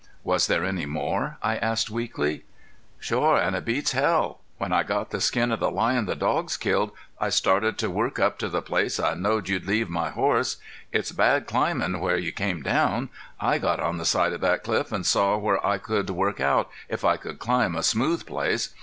[0.23, 2.43] "Was there any more?" I asked weakly.
[2.99, 3.39] "Shore!
[3.39, 4.41] An' it beats hell!
[4.57, 6.89] When I got the skin of the lion the dogs killed
[7.19, 10.57] I started to work up to the place I knowed you'd leave my horse.
[10.91, 13.09] It's bad climbing where you came down.
[13.39, 16.71] I got on the side of that cliff an' saw where I could work out,
[16.89, 18.73] if I could climb a smooth place.